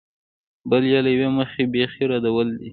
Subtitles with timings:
[0.69, 2.69] بل یې له یوې مخې بېخي ردول دي.